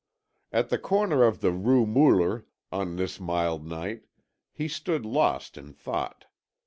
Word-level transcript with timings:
At 0.51 0.69
the 0.69 0.79
corner 0.79 1.21
of 1.23 1.41
the 1.41 1.51
Rue 1.51 1.85
Muller, 1.85 2.47
on 2.71 2.95
this 2.95 3.19
mild 3.19 3.67
night, 3.67 4.05
he 4.51 4.67
stood 4.67 5.05
lost 5.05 5.57
in 5.59 5.73
thought. 5.73 6.25